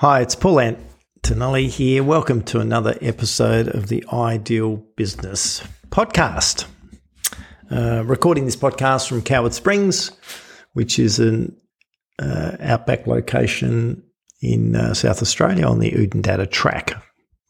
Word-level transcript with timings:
Hi, 0.00 0.20
it's 0.20 0.34
Paul 0.34 0.60
Antonelli 0.60 1.68
here. 1.68 2.04
Welcome 2.04 2.42
to 2.42 2.60
another 2.60 2.98
episode 3.00 3.68
of 3.68 3.88
the 3.88 4.04
Ideal 4.12 4.76
Business 4.94 5.66
Podcast. 5.88 6.66
Uh, 7.70 8.04
recording 8.04 8.44
this 8.44 8.56
podcast 8.56 9.08
from 9.08 9.22
Coward 9.22 9.54
Springs, 9.54 10.12
which 10.74 10.98
is 10.98 11.18
an 11.18 11.56
uh, 12.18 12.58
outback 12.60 13.06
location 13.06 14.02
in 14.42 14.76
uh, 14.76 14.92
South 14.92 15.22
Australia 15.22 15.66
on 15.66 15.78
the 15.78 15.92
Oodnadatta 15.92 16.50
track. 16.50 16.92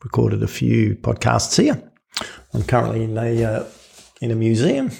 Recorded 0.05 0.41
a 0.45 0.47
few 0.47 0.95
podcasts 0.95 1.61
here. 1.61 1.83
I'm 2.55 2.63
currently 2.63 3.03
in 3.03 3.19
a 3.19 3.45
uh, 3.45 3.65
in 4.21 4.31
a 4.31 4.37
museum, 4.37 4.93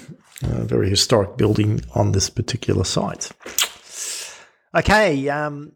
a 0.43 0.65
very 0.65 0.89
historic 0.89 1.37
building 1.37 1.79
on 1.95 2.11
this 2.11 2.29
particular 2.29 2.83
site. 2.83 3.31
Okay, 4.75 5.29
um, 5.29 5.71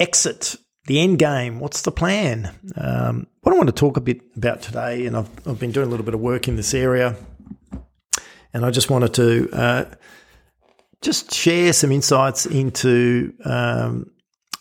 exit, 0.00 0.56
the 0.86 1.00
end 1.00 1.18
game. 1.18 1.60
What's 1.60 1.82
the 1.82 1.90
plan? 1.90 2.54
Um, 2.76 3.26
what 3.42 3.52
I 3.54 3.56
want 3.56 3.68
to 3.68 3.74
talk 3.74 3.96
a 3.96 4.00
bit 4.00 4.20
about 4.36 4.62
today, 4.62 5.06
and 5.06 5.16
I've, 5.16 5.30
I've 5.46 5.58
been 5.58 5.72
doing 5.72 5.86
a 5.86 5.90
little 5.90 6.04
bit 6.04 6.14
of 6.14 6.20
work 6.20 6.48
in 6.48 6.56
this 6.56 6.74
area, 6.74 7.16
and 8.52 8.64
I 8.64 8.70
just 8.70 8.90
wanted 8.90 9.14
to 9.14 9.50
uh, 9.52 9.84
just 11.00 11.32
share 11.32 11.72
some 11.72 11.92
insights 11.92 12.46
into 12.46 13.34
um, 13.44 14.10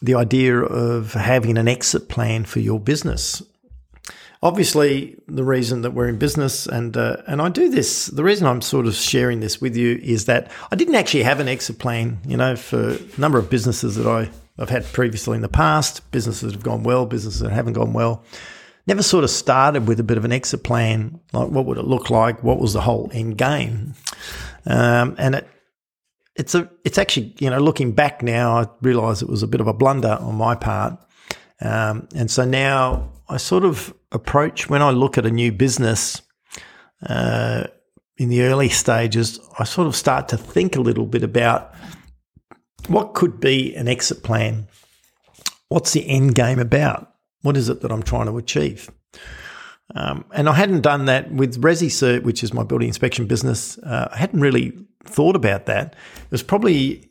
the 0.02 0.16
idea 0.16 0.60
of 0.60 1.14
having 1.14 1.58
an 1.58 1.68
exit 1.68 2.10
plan 2.10 2.46
for 2.46 2.60
your 2.60 2.80
business. 2.80 3.42
Obviously, 4.44 5.18
the 5.28 5.44
reason 5.44 5.82
that 5.82 5.92
we're 5.92 6.08
in 6.08 6.20
business, 6.20 6.68
and 6.68 6.96
uh, 6.96 7.18
and 7.26 7.42
I 7.42 7.50
do 7.50 7.70
this, 7.70 8.06
the 8.06 8.24
reason 8.24 8.46
I'm 8.46 8.62
sort 8.62 8.86
of 8.86 8.94
sharing 8.94 9.40
this 9.40 9.60
with 9.60 9.76
you 9.76 10.00
is 10.04 10.26
that 10.26 10.52
I 10.72 10.76
didn't 10.76 10.94
actually 10.94 11.24
have 11.24 11.40
an 11.40 11.48
exit 11.48 11.80
plan. 11.80 12.20
You 12.28 12.38
know, 12.38 12.56
for 12.56 12.92
a 12.92 13.20
number 13.20 13.40
of 13.40 13.50
businesses 13.50 13.96
that 13.96 14.06
I 14.06 14.30
I've 14.60 14.70
had 14.70 14.86
previously 14.86 15.36
in 15.36 15.42
the 15.42 15.50
past, 15.50 16.10
businesses 16.12 16.52
that 16.52 16.54
have 16.54 16.64
gone 16.64 16.84
well, 16.84 17.06
businesses 17.06 17.42
that 17.42 17.52
haven't 17.52 17.74
gone 17.74 17.94
well. 17.94 18.24
Never 18.88 19.04
sort 19.04 19.24
of 19.24 19.30
started 19.30 19.88
with 19.88 20.00
a 20.00 20.04
bit 20.04 20.18
of 20.18 20.26
an 20.26 20.32
exit 20.32 20.64
plan, 20.64 21.20
like 21.34 21.50
what 21.50 21.66
would 21.66 21.78
it 21.78 21.86
look 21.86 22.10
like? 22.10 22.44
What 22.44 22.60
was 22.60 22.74
the 22.74 22.82
whole 22.82 23.10
end 23.14 23.38
game? 23.38 23.94
Um, 24.66 25.16
and 25.18 25.36
it, 25.36 25.48
it's 26.36 26.56
a, 26.56 26.70
it's 26.86 26.98
actually, 26.98 27.36
you 27.40 27.50
know, 27.50 27.60
looking 27.60 27.92
back 27.92 28.24
now, 28.24 28.58
I 28.58 28.68
realise 28.82 29.22
it 29.22 29.30
was 29.30 29.44
a 29.44 29.48
bit 29.48 29.62
of 29.62 29.68
a 29.68 29.74
blunder 29.74 30.18
on 30.22 30.36
my 30.36 30.56
part. 30.56 30.98
Um, 31.60 32.08
and 32.16 32.32
so 32.32 32.46
now 32.46 33.12
I 33.28 33.38
sort 33.38 33.66
of 33.66 33.94
approach 34.12 34.70
when 34.70 34.82
I 34.82 34.92
look 34.92 35.18
at 35.18 35.26
a 35.26 35.32
new 35.32 35.52
business, 35.52 36.22
uh, 37.08 37.66
in 38.18 38.30
the 38.30 38.42
early 38.42 38.70
stages, 38.70 39.40
I 39.60 39.64
sort 39.64 39.88
of 39.88 39.96
start 39.96 40.28
to 40.30 40.38
think 40.38 40.76
a 40.76 40.82
little 40.82 41.06
bit 41.06 41.24
about 41.24 41.74
what 42.88 43.14
could 43.14 43.40
be 43.40 43.76
an 43.76 43.88
exit 43.88 44.24
plan? 44.24 44.68
What's 45.70 45.94
the 45.94 46.08
end 46.08 46.36
game 46.36 46.60
about? 46.60 47.14
What 47.42 47.58
is 47.58 47.70
it 47.70 47.82
that 47.82 47.92
I'm 47.92 48.04
trying 48.04 48.28
to 48.28 48.38
achieve? 48.38 48.90
Um, 49.96 50.26
and 50.34 50.50
I 50.50 50.54
hadn't 50.54 50.82
done 50.82 51.06
that 51.06 51.32
with 51.32 51.62
ResiCert, 51.62 52.24
which 52.24 52.44
is 52.44 52.54
my 52.54 52.64
building 52.64 52.88
inspection 52.88 53.26
business. 53.26 53.78
Uh, 53.80 54.10
I 54.12 54.18
hadn't 54.18 54.42
really 54.42 54.78
thought 55.04 55.36
about 55.36 55.66
that. 55.66 55.96
It 56.26 56.32
was 56.32 56.44
probably 56.44 57.10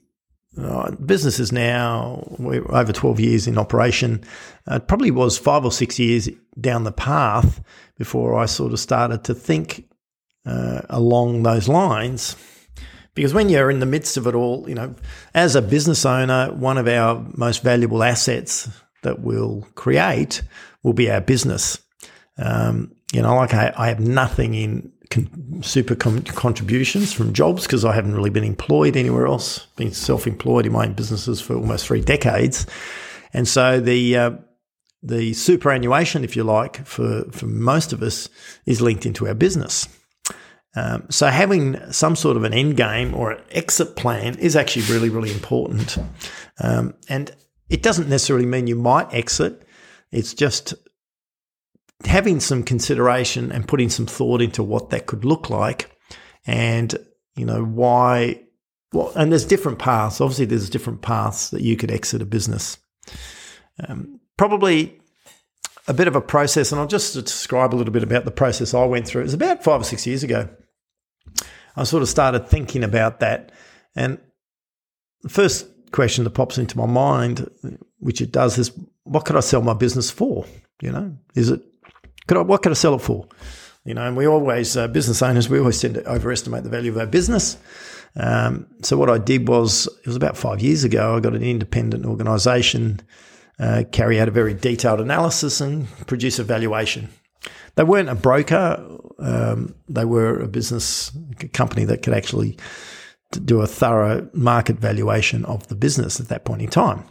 uh, 0.59 0.91
business 0.93 1.39
is 1.39 1.53
now 1.53 2.37
over 2.39 2.93
12 2.93 3.21
years 3.21 3.47
in 3.47 3.59
operation. 3.59 4.25
Uh, 4.71 4.77
it 4.77 4.89
probably 4.89 5.11
was 5.11 5.37
five 5.37 5.65
or 5.65 5.73
six 5.73 5.99
years 5.99 6.29
down 6.59 6.85
the 6.85 6.93
path 6.93 7.63
before 7.99 8.39
I 8.39 8.47
sort 8.47 8.73
of 8.73 8.81
started 8.81 9.25
to 9.25 9.35
think 9.35 9.87
uh, 10.47 10.83
along 10.89 11.43
those 11.43 11.69
lines. 11.69 12.37
Because 13.17 13.33
when 13.33 13.49
you're 13.49 13.71
in 13.71 13.81
the 13.81 13.87
midst 13.87 14.19
of 14.19 14.27
it 14.27 14.35
all, 14.35 14.69
you 14.69 14.75
know, 14.75 14.95
as 15.35 15.57
a 15.57 15.63
business 15.63 16.05
owner, 16.05 16.53
one 16.53 16.77
of 16.77 16.87
our 16.87 17.27
most 17.35 17.63
valuable 17.63 18.03
assets 18.03 18.69
that 19.03 19.21
we'll 19.21 19.67
create 19.75 20.43
will 20.83 20.93
be 20.93 21.11
our 21.11 21.23
business. 21.23 21.79
Um, 22.37 22.95
you 23.15 23.23
know, 23.23 23.35
like 23.35 23.55
I, 23.55 23.73
I 23.75 23.89
have 23.89 24.01
nothing 24.01 24.53
in 24.53 24.93
con- 25.11 25.63
super 25.63 25.95
con- 25.95 26.25
contributions 26.25 27.15
from 27.15 27.33
jobs 27.33 27.63
because 27.63 27.87
I 27.87 27.95
haven't 27.95 28.15
really 28.15 28.29
been 28.29 28.45
employed 28.45 28.99
anywhere 28.99 29.27
else, 29.27 29.65
been 29.77 29.93
self 29.93 30.27
employed 30.27 30.67
in 30.67 30.73
my 30.73 30.85
own 30.85 30.93
businesses 30.93 31.41
for 31.41 31.55
almost 31.55 31.87
three 31.87 32.03
decades. 32.03 32.67
And 33.33 33.49
so 33.49 33.81
the, 33.81 34.17
uh, 34.17 34.31
the 35.03 35.33
superannuation, 35.33 36.23
if 36.23 36.37
you 36.37 36.45
like, 36.45 36.85
for, 36.87 37.25
for 37.33 37.47
most 37.47 37.95
of 37.95 38.03
us 38.03 38.29
is 38.67 38.83
linked 38.83 39.07
into 39.07 39.27
our 39.27 39.35
business. 39.35 39.89
Um, 40.75 41.07
so 41.09 41.29
having 41.29 41.79
some 41.91 42.17
sort 42.17 42.37
of 42.37 42.45
an 42.45 42.53
end 42.53 42.77
game 42.77 43.15
or 43.15 43.31
an 43.33 43.43
exit 43.51 43.97
plan 43.97 44.39
is 44.39 44.57
actually 44.57 44.93
really, 44.93 45.09
really 45.09 45.33
important. 45.33 45.97
Um, 46.63 46.95
and 47.09 47.35
it 47.71 47.83
doesn't 47.83 48.09
necessarily 48.09 48.47
mean 48.47 48.67
you 48.67 48.77
might 48.77 49.13
exit. 49.13 49.67
It's 50.13 50.35
just 50.35 50.75
having 52.05 52.41
some 52.41 52.63
consideration 52.63 53.51
and 53.51 53.67
putting 53.67 53.89
some 53.89 54.07
thought 54.07 54.43
into 54.43 54.63
what 54.63 54.91
that 54.91 55.07
could 55.07 55.25
look 55.25 55.49
like 55.49 55.91
and, 56.47 56.95
you 57.37 57.47
know, 57.47 57.65
why, 57.65 58.43
well, 58.93 59.13
and 59.17 59.33
there's 59.33 59.47
different 59.47 59.79
paths. 59.79 60.21
Obviously, 60.21 60.45
there's 60.45 60.71
different 60.71 61.01
paths 61.01 61.51
that 61.51 61.63
you 61.63 61.77
could 61.77 61.91
exit 61.91 62.23
a 62.23 62.27
business. 62.27 62.79
Um, 63.89 64.21
probably 64.37 65.01
a 65.89 65.95
bit 65.95 66.09
of 66.09 66.17
a 66.17 66.21
process, 66.21 66.73
and 66.73 66.81
I'll 66.81 66.87
just 66.87 67.15
describe 67.15 67.75
a 67.75 67.77
little 67.77 67.93
bit 67.93 68.03
about 68.03 68.25
the 68.25 68.31
process 68.31 68.75
I 68.75 68.85
went 68.85 69.07
through. 69.07 69.23
It 69.23 69.25
was 69.25 69.35
about 69.35 69.63
five 69.63 69.81
or 69.81 69.85
six 69.85 70.07
years 70.07 70.23
ago. 70.23 70.49
I 71.77 71.85
sort 71.85 72.03
of 72.03 72.09
started 72.09 72.49
thinking 72.49 72.83
about 72.83 73.21
that. 73.21 73.53
And 73.95 74.19
the 75.23 75.29
first 75.29 75.67
question 75.93 76.25
that 76.25 76.31
pops 76.31 76.59
into 76.59 76.77
my 76.77 76.87
mind, 76.87 77.49
which 77.99 78.21
it 78.21 78.33
does, 78.33 78.59
is 78.59 78.73
what 79.05 79.25
could 79.25 79.37
I 79.37 79.41
sell 79.41 79.63
my 79.63 79.75
business 79.75 80.11
for? 80.11 80.47
You 80.83 80.93
know, 80.93 81.17
is 81.35 81.51
it, 81.51 81.63
could 82.27 82.39
I, 82.39 82.41
what 82.41 82.63
could 82.63 82.73
I 82.73 82.75
sell 82.75 82.95
it 82.95 83.01
for? 83.03 83.29
You 83.85 83.95
know, 83.95 84.07
and 84.07 84.17
we 84.17 84.27
always, 84.27 84.77
uh, 84.77 84.89
business 84.89 85.23
owners, 85.23 85.49
we 85.49 85.61
always 85.61 85.81
tend 85.81 85.95
to 85.95 86.11
overestimate 86.11 86.65
the 86.65 86.71
value 86.71 86.91
of 86.91 86.99
our 86.99 87.07
business. 87.07 87.57
Um, 88.17 88.67
so 88.83 88.97
what 88.97 89.11
I 89.11 89.19
did 89.19 89.47
was, 89.47 89.87
it 89.87 90.07
was 90.07 90.17
about 90.17 90.37
five 90.37 90.61
years 90.61 90.83
ago, 90.83 91.17
I 91.17 91.21
got 91.21 91.35
an 91.35 91.43
independent 91.43 92.05
organisation 92.05 93.01
uh, 93.59 93.85
carry 93.93 94.21
out 94.21 94.29
a 94.29 94.33
very 94.33 94.55
detailed 94.55 95.01
analysis 95.01 95.61
and 95.61 95.89
produce 96.07 96.39
a 96.39 96.45
valuation. 96.45 97.09
They 97.77 97.85
weren't 97.85 98.09
a 98.09 98.15
broker. 98.15 98.85
Um, 99.19 99.75
they 99.89 100.05
were 100.05 100.41
a 100.41 100.49
business 100.49 101.13
a 101.41 101.49
company 101.49 101.85
that 101.85 102.03
could 102.03 102.15
actually 102.15 102.59
do 103.45 103.61
a 103.61 103.67
thorough 103.67 104.29
market 104.33 104.79
valuation 104.79 105.45
of 105.45 105.67
the 105.69 105.75
business 105.75 106.21
at 106.21 106.29
that 106.29 106.45
point 106.45 106.63
in 106.63 106.69
time. 106.69 107.05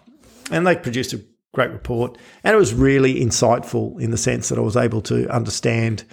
And 0.51 0.65
they 0.65 0.75
produced 0.75 1.13
a 1.13 1.23
great 1.53 1.71
report. 1.71 2.17
And 2.43 2.53
it 2.53 2.59
was 2.59 2.73
really 2.73 3.15
insightful 3.15 3.99
in 3.99 4.11
the 4.11 4.17
sense 4.17 4.49
that 4.49 4.57
I 4.57 4.61
was 4.61 4.77
able 4.77 5.01
to 5.03 5.27
understand 5.29 6.03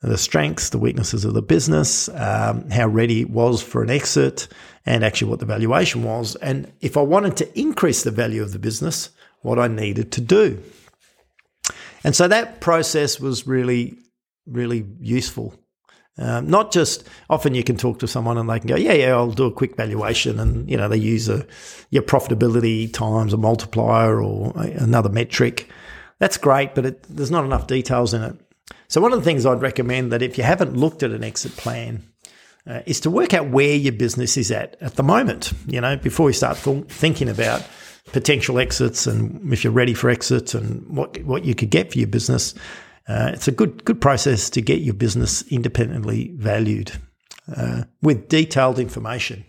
the 0.00 0.18
strengths, 0.18 0.70
the 0.70 0.78
weaknesses 0.78 1.24
of 1.24 1.34
the 1.34 1.42
business, 1.42 2.08
um, 2.10 2.70
how 2.70 2.86
ready 2.86 3.22
it 3.22 3.30
was 3.30 3.62
for 3.62 3.82
an 3.82 3.90
exit, 3.90 4.46
and 4.86 5.04
actually 5.04 5.28
what 5.28 5.40
the 5.40 5.46
valuation 5.46 6.04
was. 6.04 6.36
And 6.36 6.72
if 6.80 6.96
I 6.96 7.00
wanted 7.00 7.36
to 7.38 7.58
increase 7.58 8.04
the 8.04 8.10
value 8.10 8.42
of 8.42 8.52
the 8.52 8.58
business, 8.58 9.10
what 9.42 9.58
I 9.58 9.68
needed 9.68 10.12
to 10.12 10.20
do. 10.20 10.62
And 12.04 12.14
so 12.14 12.28
that 12.28 12.60
process 12.60 13.20
was 13.20 13.46
really, 13.46 13.98
really 14.46 14.86
useful. 15.00 15.54
Um, 16.20 16.48
not 16.48 16.72
just 16.72 17.04
often 17.30 17.54
you 17.54 17.62
can 17.62 17.76
talk 17.76 18.00
to 18.00 18.08
someone 18.08 18.38
and 18.38 18.50
they 18.50 18.58
can 18.58 18.68
go, 18.68 18.76
yeah, 18.76 18.92
yeah, 18.92 19.14
I'll 19.14 19.30
do 19.30 19.46
a 19.46 19.52
quick 19.52 19.76
valuation, 19.76 20.40
and 20.40 20.68
you 20.68 20.76
know 20.76 20.88
they 20.88 20.96
use 20.96 21.28
a 21.28 21.46
your 21.90 22.02
profitability 22.02 22.92
times 22.92 23.32
a 23.32 23.36
multiplier 23.36 24.20
or 24.20 24.52
another 24.56 25.08
metric. 25.08 25.68
That's 26.18 26.36
great, 26.36 26.74
but 26.74 26.86
it, 26.86 27.02
there's 27.08 27.30
not 27.30 27.44
enough 27.44 27.68
details 27.68 28.14
in 28.14 28.22
it. 28.22 28.36
So 28.88 29.00
one 29.00 29.12
of 29.12 29.20
the 29.20 29.24
things 29.24 29.46
I'd 29.46 29.62
recommend 29.62 30.10
that 30.12 30.22
if 30.22 30.36
you 30.36 30.44
haven't 30.44 30.76
looked 30.76 31.04
at 31.04 31.12
an 31.12 31.22
exit 31.22 31.56
plan, 31.56 32.02
uh, 32.66 32.80
is 32.86 33.00
to 33.00 33.10
work 33.10 33.34
out 33.34 33.48
where 33.48 33.74
your 33.74 33.92
business 33.92 34.36
is 34.36 34.50
at 34.50 34.76
at 34.80 34.96
the 34.96 35.02
moment. 35.02 35.52
You 35.66 35.80
know, 35.80 35.96
before 35.96 36.28
you 36.28 36.34
start 36.34 36.58
th- 36.58 36.86
thinking 36.86 37.28
about 37.28 37.66
potential 38.12 38.58
exits 38.58 39.06
and 39.06 39.52
if 39.52 39.64
you're 39.64 39.72
ready 39.72 39.94
for 39.94 40.10
exits 40.10 40.54
and 40.54 40.86
what 40.88 41.22
what 41.24 41.44
you 41.44 41.54
could 41.54 41.70
get 41.70 41.92
for 41.92 41.98
your 41.98 42.08
business. 42.08 42.54
Uh, 43.08 43.30
it's 43.32 43.48
a 43.48 43.52
good 43.52 43.84
good 43.84 44.00
process 44.00 44.50
to 44.50 44.60
get 44.60 44.80
your 44.80 44.94
business 44.94 45.42
independently 45.50 46.32
valued 46.36 46.92
uh, 47.56 47.84
with 48.02 48.28
detailed 48.28 48.78
information. 48.78 49.44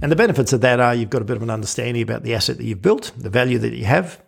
And 0.00 0.10
the 0.10 0.16
benefits 0.16 0.52
of 0.52 0.62
that 0.62 0.80
are 0.80 0.94
you've 0.94 1.10
got 1.10 1.22
a 1.22 1.24
bit 1.24 1.36
of 1.36 1.42
an 1.42 1.50
understanding 1.50 2.02
about 2.02 2.22
the 2.22 2.34
asset 2.34 2.56
that 2.58 2.64
you've 2.64 2.82
built, 2.82 3.12
the 3.16 3.30
value 3.30 3.58
that 3.58 3.74
you 3.74 3.84
have, 3.84 4.22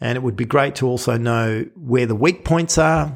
and 0.00 0.16
it 0.16 0.22
would 0.22 0.36
be 0.36 0.44
great 0.44 0.76
to 0.76 0.86
also 0.86 1.16
know 1.16 1.66
where 1.74 2.06
the 2.06 2.14
weak 2.14 2.44
points 2.44 2.78
are, 2.78 3.12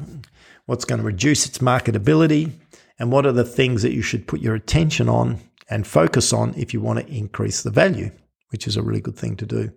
what's 0.65 0.85
going 0.85 0.99
to 0.99 1.05
reduce 1.05 1.45
its 1.45 1.59
marketability, 1.59 2.51
and 2.99 3.11
what 3.11 3.25
are 3.25 3.31
the 3.31 3.43
things 3.43 3.81
that 3.81 3.93
you 3.93 4.01
should 4.01 4.27
put 4.27 4.41
your 4.41 4.55
attention 4.55 5.09
on 5.09 5.39
and 5.69 5.85
focus 5.85 6.31
on 6.31 6.53
if 6.55 6.73
you 6.73 6.81
want 6.81 6.99
to 6.99 7.13
increase 7.13 7.63
the 7.63 7.71
value, 7.71 8.11
which 8.49 8.67
is 8.67 8.77
a 8.77 8.83
really 8.83 9.01
good 9.01 9.17
thing 9.17 9.35
to 9.37 9.45
do. 9.45 9.71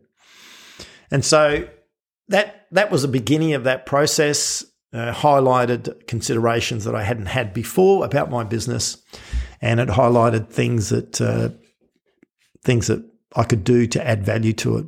And 1.10 1.24
so 1.24 1.68
that 2.28 2.66
that 2.72 2.90
was 2.90 3.02
the 3.02 3.08
beginning 3.08 3.54
of 3.54 3.64
that 3.64 3.86
process. 3.86 4.64
Uh, 4.90 5.12
highlighted 5.12 6.06
considerations 6.06 6.84
that 6.84 6.94
I 6.94 7.02
hadn't 7.02 7.26
had 7.26 7.52
before 7.52 8.06
about 8.06 8.30
my 8.30 8.42
business, 8.42 8.96
and 9.60 9.80
it 9.80 9.88
highlighted 9.90 10.48
things 10.48 10.88
that 10.88 11.20
uh, 11.20 11.50
things 12.64 12.86
that 12.86 13.04
I 13.36 13.44
could 13.44 13.64
do 13.64 13.86
to 13.86 14.06
add 14.06 14.24
value 14.24 14.54
to 14.54 14.78
it. 14.78 14.86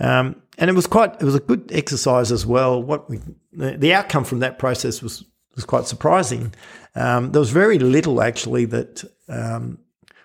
Um, 0.00 0.42
and 0.58 0.68
it 0.68 0.74
was 0.74 0.86
quite 0.86 1.14
it 1.14 1.24
was 1.24 1.34
a 1.34 1.40
good 1.40 1.70
exercise 1.72 2.30
as 2.30 2.44
well. 2.44 2.82
What 2.82 3.08
we, 3.08 3.20
the, 3.52 3.78
the 3.78 3.94
outcome 3.94 4.24
from 4.24 4.40
that 4.40 4.58
process 4.58 5.00
was 5.00 5.24
was 5.58 5.64
quite 5.64 5.86
surprising. 5.86 6.54
Um, 6.94 7.32
there 7.32 7.40
was 7.40 7.50
very 7.50 7.78
little 7.78 8.22
actually 8.22 8.64
that 8.66 9.04
um, 9.28 9.78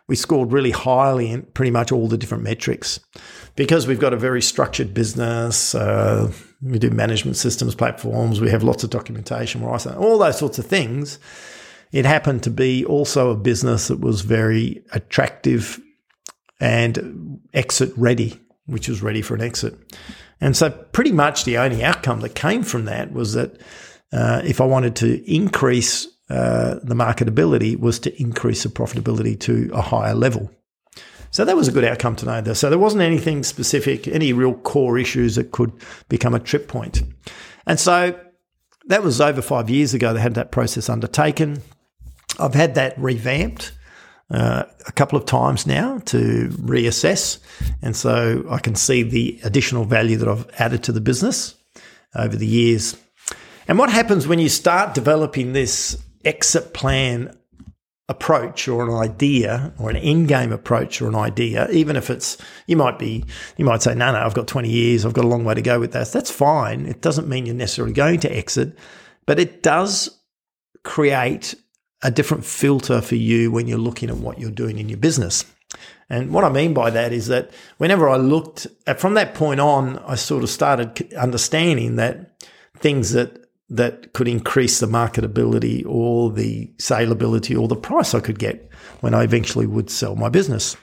we 0.08 0.16
scored 0.16 0.52
really 0.52 0.72
highly 0.72 1.32
in 1.32 1.42
pretty 1.42 1.72
much 1.72 1.92
all 1.92 2.08
the 2.08 2.18
different 2.18 2.44
metrics 2.44 3.00
because 3.56 3.88
we've 3.88 4.00
got 4.00 4.14
a 4.14 4.18
very 4.18 4.42
structured 4.42 4.94
business. 4.94 5.74
Uh, 5.74 6.32
we 6.62 6.78
do 6.78 6.92
management 6.92 7.36
systems 7.36 7.74
platforms. 7.74 8.40
We 8.40 8.50
have 8.52 8.64
lots 8.64 8.84
of 8.84 8.92
documentation. 8.92 9.64
All 9.64 10.18
those 10.18 10.38
sorts 10.38 10.60
of 10.60 10.66
things. 10.66 11.20
It 11.92 12.06
happened 12.06 12.44
to 12.44 12.50
be 12.50 12.86
also 12.86 13.32
a 13.32 13.36
business 13.36 13.88
that 13.88 14.00
was 14.00 14.22
very 14.22 14.84
attractive 14.94 15.80
and 16.60 17.40
exit 17.54 17.92
ready, 17.98 18.40
which 18.66 18.88
was 18.88 19.02
ready 19.02 19.22
for 19.22 19.36
an 19.36 19.42
exit. 19.42 19.76
And 20.42 20.56
so, 20.58 20.70
pretty 20.70 21.12
much 21.12 21.46
the 21.46 21.58
only 21.58 21.84
outcome 21.84 22.22
that 22.22 22.36
came 22.36 22.64
from 22.64 22.86
that 22.86 23.14
was 23.14 23.34
that 23.34 23.62
uh, 24.14 24.42
if 24.46 24.62
I 24.62 24.66
wanted 24.66 24.96
to 24.98 25.32
increase 25.32 26.08
uh, 26.30 26.76
the 26.84 26.96
marketability, 26.96 27.78
was 27.78 28.00
to 28.00 28.22
increase 28.22 28.64
the 28.64 28.70
profitability 28.70 29.40
to 29.42 29.70
a 29.74 29.82
higher 29.82 30.14
level. 30.14 30.50
So 31.32 31.44
that 31.46 31.56
was 31.56 31.68
a 31.68 31.72
good 31.72 31.84
outcome 31.84 32.16
tonight. 32.16 32.54
So 32.56 32.70
there 32.70 32.78
wasn't 32.78 33.02
anything 33.02 33.44
specific, 33.44 34.08
any 34.08 34.34
real 34.34 34.54
core 34.54 35.00
issues 35.00 35.36
that 35.36 35.52
could 35.52 35.72
become 36.08 36.36
a 36.36 36.40
trip 36.40 36.68
point. 36.68 37.02
And 37.66 37.80
so 37.80 38.18
that 38.86 39.02
was 39.02 39.20
over 39.20 39.42
five 39.42 39.70
years 39.70 39.96
ago. 39.96 40.14
They 40.14 40.22
had 40.22 40.36
that 40.36 40.52
process 40.52 40.90
undertaken. 40.90 41.64
I've 42.40 42.54
had 42.54 42.76
that 42.76 42.98
revamped 43.00 43.72
uh, 44.30 44.64
a 44.88 44.92
couple 44.92 45.18
of 45.18 45.26
times 45.26 45.66
now 45.66 46.00
to 46.06 46.50
reassess. 46.50 47.40
And 47.82 47.96
so 47.96 48.46
I 48.50 48.60
can 48.60 48.76
see 48.76 49.02
the 49.04 49.40
additional 49.44 49.86
value 49.86 50.18
that 50.18 50.28
I've 50.28 50.48
added 50.60 50.84
to 50.84 50.92
the 50.92 51.02
business 51.02 51.56
over 52.16 52.36
the 52.36 52.48
years. 52.48 52.96
And 53.68 53.78
what 53.78 53.90
happens 53.90 54.28
when 54.28 54.40
you 54.40 54.50
start 54.50 54.94
developing 54.94 55.54
this 55.54 56.02
exit 56.26 56.74
plan 56.74 57.38
approach 58.10 58.68
or 58.68 58.84
an 58.84 58.94
idea 58.94 59.74
or 59.80 59.90
an 59.90 59.96
end 59.96 60.28
game 60.28 60.52
approach 60.52 61.02
or 61.02 61.08
an 61.08 61.16
idea, 61.16 61.70
even 61.70 61.96
if 61.96 62.10
it's, 62.10 62.38
you 62.68 62.76
might 62.76 63.00
be, 63.00 63.24
you 63.58 63.64
might 63.64 63.82
say, 63.82 63.96
no, 63.96 64.12
no, 64.12 64.20
I've 64.20 64.34
got 64.34 64.48
20 64.48 64.70
years, 64.70 65.06
I've 65.06 65.14
got 65.14 65.26
a 65.26 65.28
long 65.28 65.46
way 65.46 65.54
to 65.54 65.62
go 65.62 65.80
with 65.80 65.94
that. 65.94 66.12
That's 66.12 66.32
fine. 66.32 66.86
It 66.86 67.02
doesn't 67.02 67.30
mean 67.30 67.46
you're 67.46 67.56
necessarily 67.56 67.94
going 67.94 68.20
to 68.22 68.36
exit, 68.36 68.78
but 69.26 69.40
it 69.40 69.64
does 69.64 70.20
create 70.84 71.56
a 72.02 72.12
different 72.12 72.44
filter 72.44 73.02
for 73.02 73.16
you 73.16 73.50
when 73.50 73.68
you're 73.68 73.78
looking 73.78 74.10
at 74.10 74.18
what 74.18 74.38
you're 74.38 74.52
doing 74.52 74.78
in 74.78 74.90
your 74.90 74.98
business. 74.98 75.46
And 76.10 76.34
what 76.34 76.44
I 76.44 76.50
mean 76.50 76.74
by 76.74 76.90
that 76.90 77.14
is 77.14 77.28
that 77.28 77.52
whenever 77.78 78.10
I 78.10 78.18
looked 78.18 78.68
at, 78.86 79.00
from 79.00 79.14
that 79.14 79.34
point 79.34 79.62
on, 79.62 79.98
I 80.00 80.16
sort 80.16 80.44
of 80.44 80.50
started 80.50 81.14
understanding 81.14 81.96
that 81.96 82.38
things 82.78 83.14
that 83.14 83.43
that 83.74 84.14
could 84.14 84.28
increase 84.28 84.80
the 84.80 84.88
marketability 84.88 85.84
or 85.86 86.32
the 86.32 86.68
saleability 86.78 87.60
or 87.60 87.68
the 87.68 87.76
price 87.76 88.14
I 88.14 88.20
could 88.20 88.40
get 88.40 88.70
when 89.02 89.14
I 89.14 89.24
eventually 89.24 89.66
would 89.66 89.90
sell 89.90 90.16
my 90.16 90.30
business. 90.30 90.78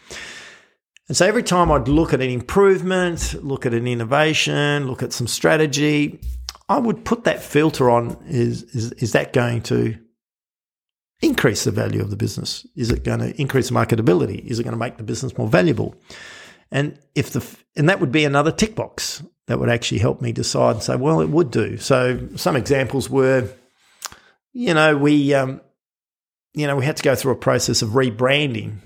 And 1.08 1.16
so 1.16 1.26
every 1.26 1.42
time 1.42 1.72
I'd 1.72 1.88
look 1.88 2.12
at 2.12 2.20
an 2.20 2.30
improvement, 2.30 3.34
look 3.42 3.66
at 3.66 3.74
an 3.74 3.86
innovation, 3.86 4.86
look 4.86 5.02
at 5.02 5.12
some 5.12 5.26
strategy, 5.26 6.20
I 6.68 6.78
would 6.78 7.04
put 7.04 7.24
that 7.24 7.42
filter 7.42 7.90
on 7.90 8.16
is, 8.28 8.62
is, 8.62 8.92
is 8.92 9.12
that 9.12 9.32
going 9.32 9.62
to 9.62 9.98
increase 11.20 11.64
the 11.64 11.72
value 11.72 12.00
of 12.00 12.10
the 12.10 12.16
business? 12.16 12.66
Is 12.76 12.90
it 12.90 13.04
going 13.04 13.20
to 13.20 13.40
increase 13.40 13.70
marketability? 13.70 14.44
Is 14.46 14.58
it 14.58 14.64
going 14.64 14.74
to 14.74 14.78
make 14.78 14.96
the 14.96 15.02
business 15.02 15.36
more 15.36 15.48
valuable? 15.48 15.94
And 16.70 16.98
if 17.14 17.30
the 17.30 17.44
and 17.76 17.88
that 17.88 18.00
would 18.00 18.12
be 18.12 18.24
another 18.24 18.52
tick 18.52 18.74
box 18.76 19.22
that 19.50 19.58
would 19.58 19.68
actually 19.68 19.98
help 19.98 20.20
me 20.20 20.32
decide 20.32 20.76
and 20.76 20.82
say, 20.82 20.96
well, 20.96 21.20
it 21.20 21.28
would 21.28 21.50
do. 21.50 21.76
So 21.76 22.28
some 22.36 22.56
examples 22.56 23.10
were, 23.10 23.48
you 24.52 24.74
know, 24.74 24.96
we 24.96 25.34
um, 25.34 25.60
you 26.54 26.66
know 26.66 26.76
we 26.76 26.84
had 26.84 26.96
to 26.96 27.02
go 27.02 27.14
through 27.14 27.32
a 27.32 27.36
process 27.36 27.82
of 27.82 27.90
rebranding. 27.90 28.76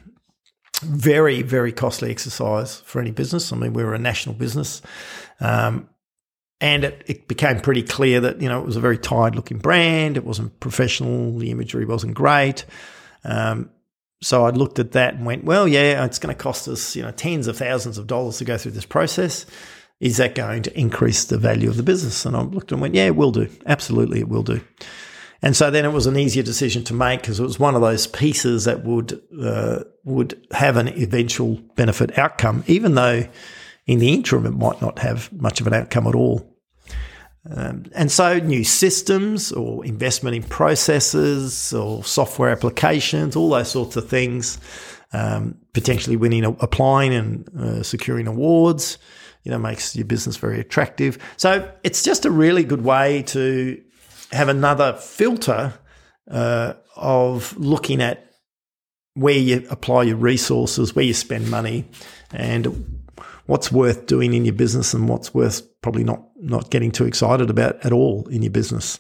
Very 0.82 1.42
very 1.42 1.72
costly 1.72 2.10
exercise 2.10 2.80
for 2.80 3.00
any 3.00 3.10
business. 3.10 3.52
I 3.52 3.56
mean, 3.56 3.72
we 3.72 3.84
were 3.84 3.94
a 3.94 3.98
national 3.98 4.34
business. 4.34 4.82
Um, 5.40 5.88
and 6.60 6.84
it, 6.84 7.02
it, 7.06 7.28
became 7.28 7.60
pretty 7.60 7.82
clear 7.82 8.20
that 8.20 8.40
you 8.40 8.48
know 8.48 8.60
it 8.60 8.66
was 8.66 8.76
a 8.76 8.80
very 8.80 8.98
tired 8.98 9.36
looking 9.36 9.58
brand. 9.58 10.16
It 10.16 10.24
wasn't 10.24 10.58
professional. 10.60 11.36
The 11.38 11.50
imagery 11.50 11.84
wasn't 11.84 12.14
great. 12.14 12.64
Um, 13.22 13.70
so 14.22 14.46
I 14.46 14.50
looked 14.50 14.78
at 14.78 14.92
that 14.92 15.14
and 15.14 15.26
went, 15.26 15.44
well, 15.44 15.68
yeah, 15.68 16.04
it's 16.04 16.18
going 16.18 16.34
to 16.34 16.42
cost 16.42 16.66
us 16.68 16.96
you 16.96 17.02
know 17.02 17.10
tens 17.10 17.46
of 17.48 17.58
thousands 17.58 17.98
of 17.98 18.06
dollars 18.06 18.38
to 18.38 18.44
go 18.44 18.56
through 18.56 18.72
this 18.72 18.86
process. 18.86 19.46
Is 20.04 20.18
that 20.18 20.34
going 20.34 20.62
to 20.64 20.78
increase 20.78 21.24
the 21.24 21.38
value 21.38 21.70
of 21.70 21.78
the 21.78 21.82
business? 21.82 22.26
And 22.26 22.36
I 22.36 22.42
looked 22.42 22.72
and 22.72 22.80
went, 22.82 22.94
yeah, 22.94 23.06
it 23.06 23.16
will 23.16 23.32
do. 23.32 23.48
Absolutely, 23.64 24.20
it 24.20 24.28
will 24.28 24.42
do. 24.42 24.60
And 25.40 25.56
so 25.56 25.70
then 25.70 25.86
it 25.86 25.92
was 25.94 26.06
an 26.06 26.18
easier 26.18 26.42
decision 26.42 26.84
to 26.84 26.94
make 26.94 27.22
because 27.22 27.40
it 27.40 27.42
was 27.42 27.58
one 27.58 27.74
of 27.74 27.80
those 27.80 28.06
pieces 28.06 28.66
that 28.66 28.84
would 28.84 29.18
uh, 29.42 29.84
would 30.04 30.46
have 30.50 30.76
an 30.76 30.88
eventual 30.88 31.56
benefit 31.74 32.18
outcome, 32.18 32.64
even 32.66 32.96
though 32.96 33.26
in 33.86 33.98
the 33.98 34.12
interim, 34.12 34.44
it 34.44 34.52
might 34.52 34.82
not 34.82 34.98
have 34.98 35.32
much 35.32 35.62
of 35.62 35.66
an 35.66 35.72
outcome 35.72 36.06
at 36.06 36.14
all. 36.14 36.54
Um, 37.50 37.84
and 37.94 38.12
so, 38.12 38.38
new 38.38 38.62
systems 38.62 39.52
or 39.52 39.86
investment 39.86 40.36
in 40.36 40.42
processes 40.42 41.72
or 41.72 42.04
software 42.04 42.50
applications, 42.50 43.36
all 43.36 43.48
those 43.48 43.70
sorts 43.70 43.96
of 43.96 44.06
things, 44.06 44.58
um, 45.14 45.56
potentially 45.72 46.16
winning, 46.16 46.44
applying 46.44 47.14
and 47.14 47.48
uh, 47.58 47.82
securing 47.82 48.26
awards, 48.26 48.98
you 49.44 49.50
know, 49.50 49.58
makes 49.58 49.94
your 49.94 50.06
business 50.06 50.36
very 50.36 50.60
attractive. 50.60 51.18
So, 51.36 51.70
it's 51.84 52.02
just 52.02 52.24
a 52.24 52.30
really 52.30 52.64
good 52.64 52.82
way 52.82 53.22
to 53.28 53.80
have 54.32 54.48
another 54.48 54.94
filter 54.94 55.74
uh, 56.30 56.74
of 56.96 57.56
looking 57.56 58.02
at 58.02 58.30
where 59.14 59.38
you 59.38 59.66
apply 59.70 60.04
your 60.04 60.16
resources, 60.16 60.96
where 60.96 61.04
you 61.04 61.14
spend 61.14 61.50
money, 61.50 61.84
and 62.32 63.02
what's 63.46 63.70
worth 63.70 64.06
doing 64.06 64.34
in 64.34 64.44
your 64.44 64.54
business 64.54 64.94
and 64.94 65.08
what's 65.08 65.32
worth 65.34 65.62
probably 65.82 66.04
not 66.04 66.22
not 66.40 66.70
getting 66.70 66.90
too 66.90 67.04
excited 67.04 67.50
about 67.50 67.84
at 67.84 67.92
all 67.92 68.26
in 68.28 68.42
your 68.42 68.50
business. 68.50 68.98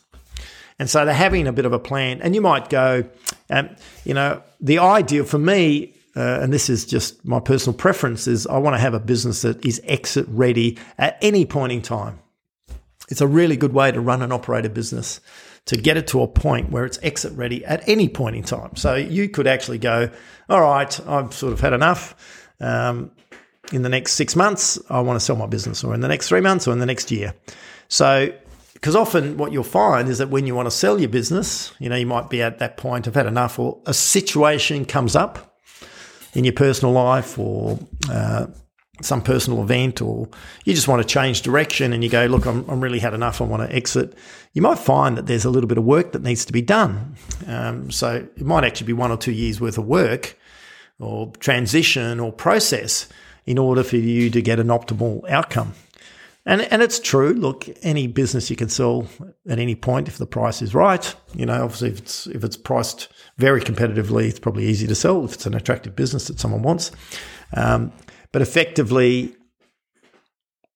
And 0.78 0.90
so 0.90 1.04
they're 1.04 1.14
having 1.14 1.46
a 1.46 1.52
bit 1.52 1.66
of 1.66 1.72
a 1.72 1.78
plan. 1.78 2.20
And 2.20 2.34
you 2.34 2.40
might 2.40 2.68
go, 2.68 3.04
um, 3.48 3.70
you 4.04 4.14
know, 4.14 4.42
the 4.60 4.78
ideal 4.78 5.24
for 5.24 5.38
me, 5.38 5.93
uh, 6.16 6.38
and 6.40 6.52
this 6.52 6.70
is 6.70 6.84
just 6.86 7.24
my 7.24 7.40
personal 7.40 7.76
preference, 7.76 8.26
is 8.26 8.46
I 8.46 8.58
want 8.58 8.74
to 8.74 8.80
have 8.80 8.94
a 8.94 9.00
business 9.00 9.42
that 9.42 9.64
is 9.64 9.80
exit 9.84 10.26
ready 10.28 10.78
at 10.98 11.18
any 11.20 11.44
point 11.44 11.72
in 11.72 11.82
time. 11.82 12.20
It's 13.08 13.20
a 13.20 13.26
really 13.26 13.56
good 13.56 13.72
way 13.72 13.90
to 13.92 14.00
run 14.00 14.22
and 14.22 14.32
operate 14.32 14.64
a 14.64 14.70
business 14.70 15.20
to 15.66 15.76
get 15.76 15.96
it 15.96 16.06
to 16.08 16.22
a 16.22 16.28
point 16.28 16.70
where 16.70 16.84
it's 16.84 16.98
exit 17.02 17.32
ready 17.32 17.64
at 17.64 17.86
any 17.88 18.08
point 18.08 18.36
in 18.36 18.42
time. 18.42 18.76
So 18.76 18.94
you 18.94 19.28
could 19.28 19.46
actually 19.46 19.78
go, 19.78 20.10
all 20.48 20.60
right, 20.60 21.08
I've 21.08 21.32
sort 21.34 21.52
of 21.52 21.60
had 21.60 21.72
enough. 21.72 22.50
Um, 22.60 23.10
in 23.72 23.82
the 23.82 23.88
next 23.88 24.12
six 24.12 24.36
months, 24.36 24.78
I 24.90 25.00
want 25.00 25.18
to 25.18 25.24
sell 25.24 25.36
my 25.36 25.46
business, 25.46 25.82
or 25.82 25.94
in 25.94 26.00
the 26.00 26.08
next 26.08 26.28
three 26.28 26.42
months, 26.42 26.68
or 26.68 26.72
in 26.72 26.80
the 26.80 26.86
next 26.86 27.10
year. 27.10 27.34
So, 27.88 28.32
because 28.74 28.94
often 28.94 29.38
what 29.38 29.52
you'll 29.52 29.64
find 29.64 30.08
is 30.08 30.18
that 30.18 30.28
when 30.28 30.46
you 30.46 30.54
want 30.54 30.66
to 30.66 30.70
sell 30.70 31.00
your 31.00 31.08
business, 31.08 31.72
you 31.78 31.88
know, 31.88 31.96
you 31.96 32.06
might 32.06 32.28
be 32.28 32.42
at 32.42 32.58
that 32.58 32.76
point 32.76 33.06
of 33.06 33.14
had 33.14 33.26
enough, 33.26 33.58
or 33.58 33.80
a 33.86 33.94
situation 33.94 34.84
comes 34.84 35.16
up 35.16 35.53
in 36.34 36.44
your 36.44 36.52
personal 36.52 36.92
life, 36.92 37.38
or 37.38 37.78
uh, 38.10 38.46
some 39.00 39.22
personal 39.22 39.62
event, 39.62 40.00
or 40.00 40.28
you 40.64 40.74
just 40.74 40.88
want 40.88 41.02
to 41.02 41.08
change 41.08 41.42
direction 41.42 41.92
and 41.92 42.04
you 42.04 42.10
go, 42.10 42.26
look, 42.26 42.46
I'm, 42.46 42.68
I'm 42.68 42.80
really 42.80 43.00
had 43.00 43.14
enough, 43.14 43.40
I 43.40 43.44
want 43.44 43.68
to 43.68 43.74
exit. 43.74 44.16
You 44.52 44.62
might 44.62 44.78
find 44.78 45.18
that 45.18 45.26
there's 45.26 45.44
a 45.44 45.50
little 45.50 45.68
bit 45.68 45.78
of 45.78 45.84
work 45.84 46.12
that 46.12 46.22
needs 46.22 46.44
to 46.44 46.52
be 46.52 46.62
done. 46.62 47.16
Um, 47.46 47.90
so, 47.90 48.26
it 48.36 48.44
might 48.44 48.64
actually 48.64 48.86
be 48.86 48.92
one 48.92 49.10
or 49.10 49.16
two 49.16 49.32
years 49.32 49.60
worth 49.60 49.78
of 49.78 49.86
work 49.86 50.36
or 51.00 51.32
transition 51.38 52.20
or 52.20 52.32
process 52.32 53.08
in 53.46 53.58
order 53.58 53.82
for 53.82 53.96
you 53.96 54.30
to 54.30 54.40
get 54.40 54.60
an 54.60 54.68
optimal 54.68 55.28
outcome. 55.28 55.74
And, 56.46 56.60
and 56.62 56.82
it's 56.82 57.00
true. 57.00 57.32
Look, 57.32 57.66
any 57.82 58.06
business 58.06 58.50
you 58.50 58.56
can 58.56 58.68
sell 58.68 59.06
at 59.48 59.58
any 59.58 59.74
point 59.74 60.08
if 60.08 60.18
the 60.18 60.26
price 60.26 60.60
is 60.60 60.74
right. 60.74 61.14
You 61.34 61.46
know, 61.46 61.64
obviously, 61.64 61.90
if 61.90 61.98
it's 61.98 62.26
if 62.26 62.44
it's 62.44 62.56
priced 62.56 63.08
very 63.36 63.60
competitively, 63.60 64.28
it's 64.28 64.38
probably 64.38 64.66
easy 64.66 64.86
to 64.86 64.94
sell 64.94 65.24
if 65.24 65.34
it's 65.34 65.46
an 65.46 65.54
attractive 65.54 65.96
business 65.96 66.28
that 66.28 66.38
someone 66.38 66.62
wants. 66.62 66.90
Um, 67.52 67.92
but 68.32 68.42
effectively, 68.42 69.34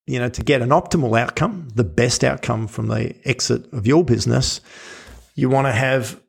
you 0.07 0.19
know, 0.19 0.29
to 0.29 0.43
get 0.43 0.63
an 0.63 0.71
optimal 0.71 1.19
outcome, 1.19 1.69
the 1.75 1.85
best 1.85 2.25
outcome 2.25 2.67
from 2.67 2.89
the 2.89 3.15
exit 3.25 3.73
of 3.73 3.87
your 3.87 4.05
business, 4.05 4.61
you 5.35 5.49
want 5.49 5.67
to 5.67 5.73
have 5.73 6.21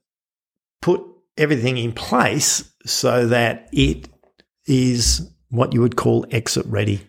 put 0.81 1.01
everything 1.38 1.77
in 1.77 1.91
place 1.93 2.71
so 2.86 3.27
that 3.27 3.69
it 3.71 4.09
is 4.65 5.31
what 5.50 5.74
you 5.74 5.81
would 5.81 5.95
call 5.95 6.25
exit 6.31 6.65
ready. 6.67 7.01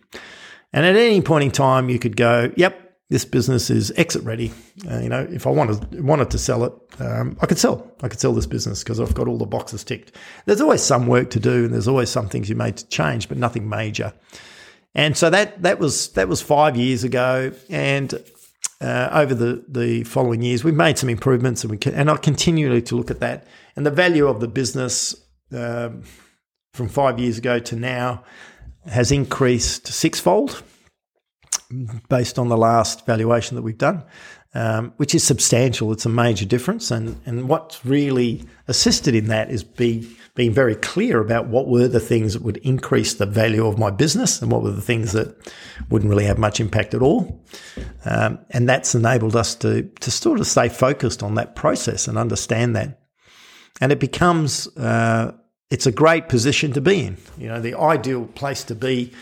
And 0.73 0.87
at 0.87 0.97
any 0.97 1.21
point 1.21 1.45
in 1.45 1.51
time, 1.51 1.91
you 1.91 1.99
could 1.99 2.17
go, 2.17 2.53
yep, 2.57 2.90
this 3.11 3.25
business 3.25 3.69
is 3.69 3.93
exit 3.97 4.23
ready. 4.25 4.53
Uh, 4.91 5.01
you 5.01 5.09
know, 5.09 5.27
if 5.31 5.47
I 5.47 5.51
wanted 5.51 6.03
wanted 6.03 6.31
to 6.31 6.39
sell 6.39 6.65
it, 6.65 6.73
um, 6.99 7.37
I 7.43 7.47
could 7.47 7.59
sell. 7.59 7.91
I 8.03 8.09
could 8.09 8.21
sell 8.21 8.33
this 8.33 8.47
business 8.47 8.83
because 8.83 8.99
I've 8.99 9.15
got 9.15 9.29
all 9.29 9.37
the 9.37 9.47
boxes 9.47 9.85
ticked. 9.85 10.13
There's 10.47 10.61
always 10.61 10.83
some 10.83 11.07
work 11.07 11.31
to 11.31 11.41
do, 11.41 11.65
and 11.65 11.75
there's 11.75 11.89
always 11.89 12.09
some 12.09 12.29
things 12.29 12.49
you 12.49 12.57
made 12.57 12.79
to 12.79 12.87
change, 12.89 13.29
but 13.29 13.37
nothing 13.37 13.69
major. 13.69 14.15
And 14.95 15.17
so 15.17 15.29
that 15.29 15.63
that 15.63 15.79
was 15.79 16.09
that 16.13 16.29
was 16.29 16.41
five 16.41 16.77
years 16.77 17.05
ago, 17.05 17.53
and 17.69 18.15
uh, 18.81 19.11
over 19.13 19.35
the 19.35 19.65
the 19.69 20.05
following 20.05 20.41
years, 20.41 20.65
we've 20.65 20.75
made 20.75 20.97
some 20.97 21.11
improvements, 21.11 21.63
and 21.63 21.71
we 21.71 21.77
can, 21.79 21.95
and 21.95 22.09
I 22.11 22.17
continue 22.17 22.81
to 22.81 22.97
look 22.97 23.11
at 23.11 23.21
that 23.21 23.47
and 23.77 23.87
the 23.87 23.91
value 23.91 24.27
of 24.27 24.41
the 24.41 24.49
business 24.49 25.15
um, 25.53 26.03
from 26.75 26.89
five 26.89 27.19
years 27.19 27.39
ago 27.39 27.59
to 27.59 27.77
now 27.77 28.25
has 28.87 29.11
increased 29.11 29.87
sixfold 29.87 30.63
based 32.09 32.39
on 32.39 32.49
the 32.49 32.57
last 32.57 33.07
valuation 33.07 33.57
that 33.57 33.63
we've 33.63 33.79
done, 33.79 34.03
um, 34.55 34.93
which 34.97 35.15
is 35.15 35.23
substantial. 35.23 35.93
It's 35.93 36.07
a 36.07 36.11
major 36.11 36.45
difference, 36.45 36.91
and 36.91 37.21
and 37.27 37.49
what's 37.49 37.85
really 37.85 38.45
assisted 38.69 39.15
in 39.15 39.29
that 39.29 39.51
is 39.51 39.63
be 39.63 40.17
being 40.35 40.53
very 40.53 40.77
clear 40.77 41.21
about 41.21 41.49
what 41.49 41.69
were 41.69 41.89
the 41.89 42.01
things 42.01 42.35
that 42.35 42.43
would 42.43 42.57
increase 42.59 43.15
the 43.15 43.27
value 43.27 43.67
of 43.67 43.79
my 43.79 43.91
business 43.91 44.41
and 44.41 44.51
what 44.51 44.63
were 44.63 44.71
the 44.71 44.81
things 44.81 45.13
that 45.13 45.37
wouldn't 45.91 46.09
really 46.09 46.25
have 46.25 46.39
much 46.39 46.61
impact 46.61 46.95
at 46.95 47.03
all. 47.03 47.45
Um, 48.05 48.39
and 48.51 48.69
that's 48.69 48.95
enabled 48.95 49.35
us 49.35 49.55
to, 49.57 49.83
to 50.01 50.11
sort 50.11 50.41
of 50.41 50.47
stay 50.47 50.69
focused 50.69 51.23
on 51.23 51.35
that 51.35 51.57
process 51.57 52.07
and 52.07 52.17
understand 52.17 52.77
that. 52.77 53.01
And 53.81 53.91
it 53.93 53.99
becomes, 53.99 54.69
uh, 54.77 55.33
it's 55.69 55.87
a 55.87 55.93
great 55.93 56.29
position 56.29 56.73
to 56.73 56.81
be 56.81 57.07
in. 57.07 57.17
You 57.37 57.49
know, 57.49 57.61
the 57.61 57.75
ideal 57.75 58.27
place 58.27 58.63
to 58.65 58.75
be 58.75 59.13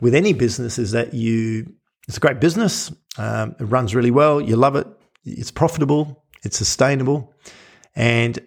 with 0.00 0.14
any 0.14 0.32
business 0.32 0.78
is 0.78 0.92
that 0.92 1.14
you, 1.14 1.72
it's 2.08 2.16
a 2.16 2.20
great 2.20 2.40
business. 2.40 2.92
Um, 3.18 3.56
it 3.58 3.64
runs 3.64 3.94
really 3.94 4.10
well. 4.10 4.40
You 4.40 4.56
love 4.56 4.76
it. 4.76 4.86
It's 5.24 5.50
profitable. 5.50 6.24
It's 6.44 6.56
sustainable. 6.56 7.34
And 7.94 8.38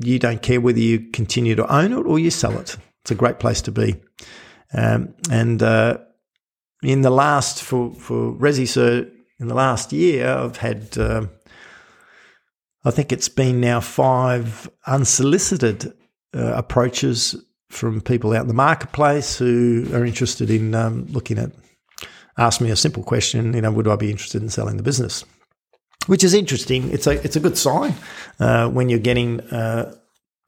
you 0.00 0.18
don't 0.18 0.42
care 0.42 0.60
whether 0.60 0.80
you 0.80 1.10
continue 1.10 1.54
to 1.54 1.72
own 1.72 1.92
it 1.92 2.04
or 2.04 2.18
you 2.18 2.30
sell 2.30 2.58
it. 2.58 2.76
It's 3.02 3.10
a 3.10 3.14
great 3.14 3.38
place 3.38 3.62
to 3.62 3.72
be. 3.72 3.96
Um, 4.74 5.14
and 5.30 5.62
uh, 5.62 5.98
in 6.82 7.02
the 7.02 7.10
last 7.10 7.62
for 7.62 7.94
for 7.94 8.32
ResiCert 8.34 9.10
in 9.40 9.48
the 9.48 9.54
last 9.54 9.92
year, 9.92 10.28
I've 10.28 10.58
had 10.58 10.98
uh, 10.98 11.26
I 12.84 12.90
think 12.90 13.12
it's 13.12 13.28
been 13.28 13.60
now 13.60 13.80
five 13.80 14.70
unsolicited 14.86 15.92
uh, 16.34 16.52
approaches 16.54 17.34
from 17.70 18.00
people 18.00 18.32
out 18.32 18.42
in 18.42 18.48
the 18.48 18.54
marketplace 18.54 19.36
who 19.36 19.86
are 19.92 20.04
interested 20.04 20.50
in 20.50 20.74
um, 20.74 21.06
looking 21.06 21.38
at. 21.38 21.50
Ask 22.38 22.60
me 22.60 22.70
a 22.70 22.76
simple 22.76 23.02
question, 23.02 23.52
you 23.52 23.60
know, 23.60 23.72
would 23.72 23.88
I 23.88 23.96
be 23.96 24.12
interested 24.12 24.40
in 24.42 24.48
selling 24.48 24.76
the 24.76 24.82
business? 24.84 25.24
which 26.08 26.24
is 26.24 26.34
interesting. 26.34 26.90
It's 26.90 27.06
a 27.06 27.22
it's 27.22 27.36
a 27.36 27.40
good 27.40 27.56
sign 27.56 27.94
uh, 28.40 28.68
when 28.68 28.88
you're 28.88 28.98
getting 28.98 29.40
uh, 29.52 29.94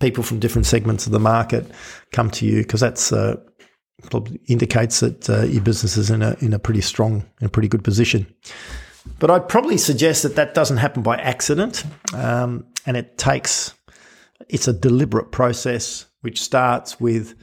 people 0.01 0.25
from 0.25 0.41
different 0.41 0.67
segments 0.67 1.07
of 1.07 1.13
the 1.13 1.21
market 1.21 1.67
come 2.13 2.31
to 2.33 2.47
you 2.47 2.63
because 2.63 2.81
that's 2.81 3.13
uh, 3.13 3.37
probably 4.11 4.41
indicates 4.49 5.01
that 5.01 5.31
uh, 5.31 5.43
your 5.43 5.63
business 5.63 5.97
is 5.97 6.11
in 6.11 6.23
a 6.23 6.37
in 6.41 6.53
a 6.53 6.59
pretty 6.59 6.81
strong 6.81 7.27
in 7.41 7.47
a 7.47 7.51
pretty 7.51 7.69
good 7.69 7.85
position. 7.85 8.27
But 9.19 9.31
I'd 9.31 9.49
probably 9.49 9.79
suggest 9.79 10.23
that 10.25 10.37
that 10.37 10.55
doesn't 10.55 10.79
happen 10.79 11.03
by 11.03 11.17
accident, 11.17 11.85
um, 12.15 12.67
and 12.87 12.97
it 12.97 13.17
takes 13.19 13.75
it's 14.49 14.69
a 14.69 14.73
deliberate 14.73 15.33
process 15.33 16.07
which 16.23 16.41
starts 16.41 17.01
with 17.01 17.35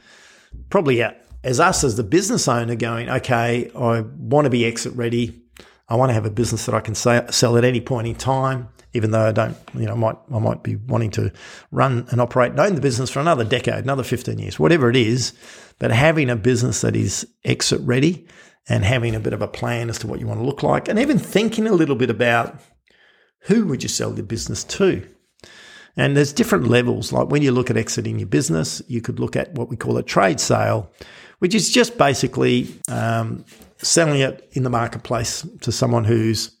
probably 0.70 1.02
as 1.44 1.60
us 1.60 1.84
as 1.84 1.96
the 1.96 2.02
business 2.02 2.48
owner 2.48 2.74
going, 2.74 3.08
okay, 3.08 3.70
I 3.74 4.00
want 4.00 4.44
to 4.44 4.50
be 4.50 4.64
exit 4.64 4.94
ready. 4.94 5.42
I 5.88 5.96
want 5.96 6.10
to 6.10 6.14
have 6.14 6.26
a 6.26 6.30
business 6.30 6.66
that 6.66 6.74
I 6.74 6.80
can 6.80 6.94
sell 6.94 7.56
at 7.56 7.64
any 7.64 7.80
point 7.80 8.08
in 8.08 8.14
time, 8.14 8.68
even 8.92 9.10
though 9.10 9.26
I 9.26 9.32
don't, 9.32 9.56
you 9.74 9.86
know, 9.86 9.96
might 9.96 10.16
I 10.32 10.38
might 10.38 10.62
be 10.62 10.76
wanting 10.76 11.10
to 11.12 11.32
run 11.70 12.06
and 12.10 12.20
operate 12.20 12.50
and 12.50 12.60
own 12.60 12.74
the 12.74 12.80
business 12.80 13.10
for 13.10 13.20
another 13.20 13.44
decade, 13.44 13.84
another 13.84 14.02
15 14.02 14.38
years, 14.38 14.58
whatever 14.58 14.90
it 14.90 14.96
is. 14.96 15.32
But 15.78 15.90
having 15.90 16.28
a 16.28 16.36
business 16.36 16.82
that 16.82 16.94
is 16.94 17.26
exit 17.44 17.80
ready 17.82 18.26
and 18.68 18.84
having 18.84 19.14
a 19.14 19.20
bit 19.20 19.32
of 19.32 19.40
a 19.40 19.48
plan 19.48 19.88
as 19.88 19.98
to 20.00 20.06
what 20.06 20.20
you 20.20 20.26
want 20.26 20.40
to 20.40 20.46
look 20.46 20.62
like, 20.62 20.88
and 20.88 20.98
even 20.98 21.18
thinking 21.18 21.66
a 21.66 21.72
little 21.72 21.96
bit 21.96 22.10
about 22.10 22.60
who 23.42 23.64
would 23.66 23.82
you 23.82 23.88
sell 23.88 24.10
the 24.10 24.22
business 24.22 24.64
to. 24.64 25.08
And 25.98 26.16
there's 26.16 26.32
different 26.32 26.68
levels. 26.68 27.12
Like 27.12 27.28
when 27.28 27.42
you 27.42 27.50
look 27.50 27.70
at 27.70 27.76
exiting 27.76 28.20
your 28.20 28.28
business, 28.28 28.80
you 28.86 29.02
could 29.02 29.18
look 29.18 29.34
at 29.34 29.52
what 29.54 29.68
we 29.68 29.76
call 29.76 29.98
a 29.98 30.02
trade 30.02 30.38
sale, 30.38 30.90
which 31.40 31.56
is 31.56 31.70
just 31.70 31.98
basically 31.98 32.68
um, 32.88 33.44
selling 33.78 34.20
it 34.20 34.48
in 34.52 34.62
the 34.62 34.70
marketplace 34.70 35.44
to 35.60 35.72
someone 35.72 36.04
who's 36.04 36.52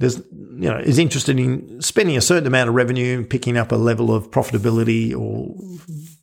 there's 0.00 0.16
you 0.16 0.68
know 0.68 0.78
is 0.78 0.98
interested 0.98 1.38
in 1.38 1.80
spending 1.80 2.16
a 2.16 2.20
certain 2.20 2.46
amount 2.46 2.68
of 2.68 2.74
revenue, 2.74 3.24
picking 3.24 3.56
up 3.56 3.70
a 3.70 3.76
level 3.76 4.12
of 4.12 4.30
profitability, 4.30 5.12
or 5.12 5.54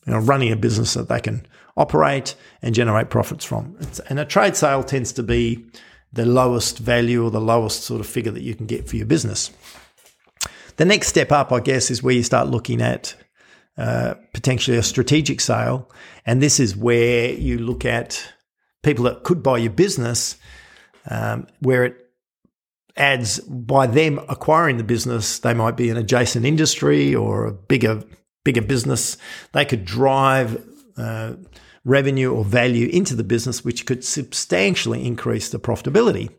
you 0.05 0.11
know 0.11 0.17
running 0.19 0.51
a 0.51 0.55
business 0.57 0.95
that 0.95 1.07
they 1.07 1.21
can 1.21 1.45
operate 1.77 2.35
and 2.63 2.75
generate 2.75 3.09
profits 3.09 3.45
from. 3.45 3.77
It's, 3.79 3.99
and 3.99 4.19
a 4.19 4.25
trade 4.25 4.55
sale 4.57 4.83
tends 4.83 5.13
to 5.13 5.23
be 5.23 5.63
the 6.11 6.25
lowest 6.25 6.79
value 6.79 7.23
or 7.23 7.31
the 7.31 7.39
lowest 7.39 7.83
sort 7.83 8.01
of 8.01 8.07
figure 8.07 8.31
that 8.31 8.41
you 8.41 8.55
can 8.55 8.65
get 8.65 8.89
for 8.89 8.97
your 8.97 9.05
business. 9.05 9.51
The 10.81 10.85
next 10.85 11.09
step 11.09 11.31
up, 11.31 11.51
I 11.51 11.59
guess, 11.59 11.91
is 11.91 12.01
where 12.01 12.15
you 12.15 12.23
start 12.23 12.47
looking 12.47 12.81
at 12.81 13.13
uh, 13.77 14.15
potentially 14.33 14.77
a 14.77 14.81
strategic 14.81 15.39
sale, 15.39 15.87
and 16.25 16.41
this 16.41 16.59
is 16.59 16.75
where 16.75 17.31
you 17.31 17.59
look 17.59 17.85
at 17.85 18.33
people 18.81 19.05
that 19.05 19.21
could 19.21 19.43
buy 19.43 19.59
your 19.59 19.71
business, 19.71 20.37
um, 21.07 21.45
where 21.59 21.83
it 21.83 21.97
adds 22.97 23.39
by 23.41 23.85
them 23.85 24.21
acquiring 24.27 24.77
the 24.77 24.83
business, 24.83 25.37
they 25.37 25.53
might 25.53 25.77
be 25.77 25.91
an 25.91 25.97
adjacent 25.97 26.45
industry 26.47 27.13
or 27.13 27.45
a 27.45 27.53
bigger 27.53 28.01
bigger 28.43 28.63
business. 28.63 29.17
They 29.51 29.65
could 29.65 29.85
drive 29.85 30.65
uh, 30.97 31.33
revenue 31.85 32.33
or 32.33 32.43
value 32.43 32.87
into 32.87 33.15
the 33.15 33.23
business, 33.23 33.63
which 33.63 33.85
could 33.85 34.03
substantially 34.03 35.05
increase 35.05 35.49
the 35.49 35.59
profitability. 35.59 36.31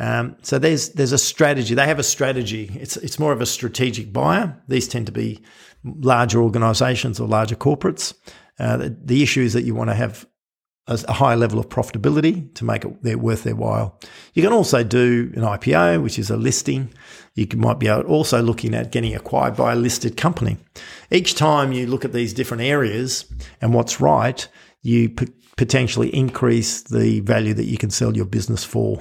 Um, 0.00 0.36
so 0.40 0.58
there's 0.58 0.88
there's 0.90 1.12
a 1.12 1.18
strategy. 1.18 1.74
They 1.74 1.86
have 1.86 1.98
a 1.98 2.02
strategy. 2.02 2.70
It's 2.74 2.96
it's 2.96 3.18
more 3.18 3.32
of 3.32 3.42
a 3.42 3.46
strategic 3.46 4.14
buyer. 4.14 4.58
These 4.66 4.88
tend 4.88 5.04
to 5.06 5.12
be 5.12 5.42
larger 5.84 6.42
organisations 6.42 7.20
or 7.20 7.28
larger 7.28 7.54
corporates. 7.54 8.14
Uh, 8.58 8.78
the, 8.78 8.96
the, 9.04 9.22
issue 9.22 9.42
is 9.42 9.52
that 9.52 9.62
you 9.62 9.74
want 9.74 9.90
to 9.90 9.94
have 9.94 10.26
a 10.86 11.12
higher 11.12 11.36
level 11.36 11.58
of 11.58 11.68
profitability 11.68 12.52
to 12.54 12.64
make 12.64 12.84
it 12.84 13.16
worth 13.16 13.44
their 13.44 13.54
while. 13.54 13.98
You 14.34 14.42
can 14.42 14.52
also 14.52 14.82
do 14.82 15.32
an 15.34 15.42
IPO, 15.42 16.02
which 16.02 16.18
is 16.18 16.30
a 16.30 16.36
listing. 16.36 16.92
You 17.34 17.46
might 17.56 17.78
be 17.78 17.90
also 17.90 18.42
looking 18.42 18.74
at 18.74 18.92
getting 18.92 19.14
acquired 19.14 19.56
by 19.56 19.72
a 19.72 19.76
listed 19.76 20.16
company. 20.16 20.56
Each 21.10 21.34
time 21.34 21.72
you 21.72 21.86
look 21.86 22.04
at 22.04 22.12
these 22.12 22.34
different 22.34 22.62
areas 22.62 23.26
and 23.60 23.72
what's 23.72 24.00
right, 24.00 24.46
you 24.82 25.10
potentially 25.56 26.08
increase 26.14 26.82
the 26.82 27.20
value 27.20 27.54
that 27.54 27.64
you 27.64 27.78
can 27.78 27.90
sell 27.90 28.16
your 28.16 28.26
business 28.26 28.64
for. 28.64 29.00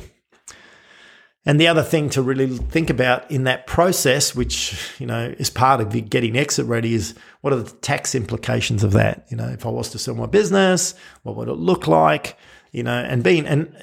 And 1.45 1.59
the 1.59 1.67
other 1.67 1.83
thing 1.83 2.09
to 2.11 2.21
really 2.21 2.57
think 2.57 2.89
about 2.89 3.29
in 3.31 3.45
that 3.45 3.65
process, 3.65 4.35
which 4.35 4.77
you 4.99 5.05
know 5.05 5.33
is 5.39 5.49
part 5.49 5.79
of 5.79 6.09
getting 6.09 6.37
exit 6.37 6.65
ready, 6.65 6.93
is 6.93 7.15
what 7.41 7.53
are 7.53 7.61
the 7.61 7.71
tax 7.77 8.13
implications 8.13 8.83
of 8.83 8.91
that? 8.91 9.25
You 9.29 9.37
know, 9.37 9.47
if 9.47 9.65
I 9.65 9.69
was 9.69 9.89
to 9.91 9.99
sell 9.99 10.15
my 10.15 10.25
business, 10.25 10.95
what 11.23 11.37
would 11.37 11.47
it 11.47 11.53
look 11.53 11.87
like? 11.87 12.37
You 12.71 12.83
know, 12.83 12.93
and 12.93 13.23
being 13.23 13.47
and, 13.47 13.73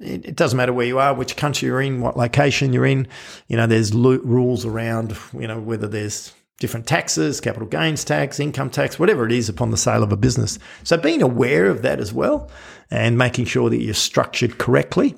it 0.00 0.34
doesn't 0.34 0.56
matter 0.56 0.72
where 0.72 0.86
you 0.86 0.98
are, 0.98 1.14
which 1.14 1.36
country 1.36 1.66
you're 1.66 1.82
in, 1.82 2.00
what 2.00 2.16
location 2.16 2.72
you're 2.72 2.86
in. 2.86 3.08
You 3.46 3.56
know, 3.56 3.66
there's 3.66 3.94
rules 3.94 4.64
around 4.64 5.16
you 5.34 5.46
know 5.46 5.60
whether 5.60 5.86
there's 5.86 6.32
different 6.60 6.86
taxes, 6.86 7.42
capital 7.42 7.68
gains 7.68 8.04
tax, 8.04 8.40
income 8.40 8.70
tax, 8.70 8.98
whatever 8.98 9.26
it 9.26 9.32
is 9.32 9.50
upon 9.50 9.70
the 9.70 9.76
sale 9.76 10.02
of 10.02 10.12
a 10.12 10.16
business. 10.16 10.58
So 10.82 10.96
being 10.96 11.20
aware 11.20 11.66
of 11.66 11.82
that 11.82 12.00
as 12.00 12.12
well, 12.12 12.50
and 12.90 13.18
making 13.18 13.44
sure 13.44 13.68
that 13.68 13.82
you're 13.82 13.92
structured 13.92 14.56
correctly 14.56 15.14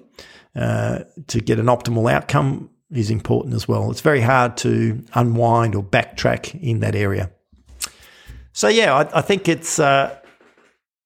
uh, 0.57 1.01
to 1.27 1.41
get 1.41 1.59
an 1.59 1.67
optimal 1.67 2.11
outcome 2.11 2.71
is 2.91 3.11
important 3.11 3.55
as 3.55 3.69
well. 3.69 3.91
It's 3.91 4.01
very 4.01 4.21
hard 4.21 4.57
to 4.59 5.05
unwind 5.15 5.75
or 5.75 5.83
backtrack 5.83 6.61
in 6.63 6.81
that 6.81 6.95
area. 6.95 7.31
So 8.53 8.69
yeah, 8.69 8.95
I, 8.95 9.19
I 9.19 9.21
think 9.21 9.49
it's 9.49 9.79
uh, 9.79 10.19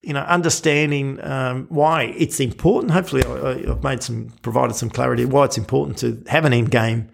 you 0.02 0.12
know 0.12 0.21
understanding 0.21 1.19
um, 1.25 1.66
why 1.69 2.14
it's 2.16 2.38
important. 2.38 2.92
Hopefully, 2.92 3.25
I, 3.25 3.66
have 3.69 3.83
made 3.83 4.02
some 4.02 4.33
provided 4.42 4.75
some 4.75 4.90
clarity 4.90 5.25
why 5.25 5.47
it's 5.47 5.59
important 5.59 5.99
to 5.99 6.23
have 6.28 6.45
an 6.45 6.52
end 6.52 6.71
game, 6.71 7.09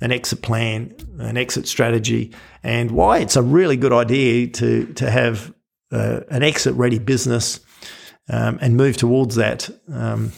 an 0.00 0.12
exit 0.12 0.42
plan, 0.42 0.94
an 1.18 1.38
exit 1.38 1.66
strategy, 1.66 2.34
and 2.62 2.90
why 2.90 3.18
it's 3.18 3.36
a 3.36 3.42
really 3.42 3.76
good 3.76 3.94
idea 3.94 4.48
to 4.48 4.92
to 4.92 5.10
have 5.10 5.54
uh, 5.90 6.20
an 6.30 6.42
exit 6.42 6.74
ready 6.74 6.98
business 6.98 7.60
um, 8.28 8.58
and 8.60 8.76
move 8.76 8.98
towards 8.98 9.36
that 9.36 9.70
um, 9.90 10.32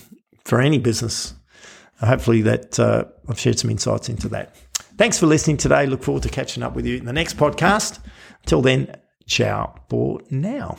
for 0.45 0.61
any 0.61 0.78
business 0.78 1.35
hopefully 2.07 2.42
that 2.42 2.78
uh, 2.78 3.04
I've 3.28 3.38
shared 3.38 3.59
some 3.59 3.71
insights 3.71 4.09
into 4.09 4.28
that. 4.28 4.57
Thanks 4.97 5.19
for 5.19 5.26
listening 5.26 5.57
today. 5.57 5.87
Look 5.87 6.02
forward 6.02 6.23
to 6.25 6.28
catching 6.28 6.62
up 6.62 6.75
with 6.75 6.87
you 6.87 6.97
in 6.97 7.04
the 7.04 7.12
next 7.12 7.37
podcast. 7.37 8.00
Until 8.42 8.62
then, 8.62 8.95
ciao 9.26 9.75
for 9.88 10.21
now. 10.30 10.78